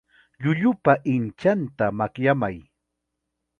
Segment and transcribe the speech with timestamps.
[0.43, 2.57] Llullupa inchananta makyamay.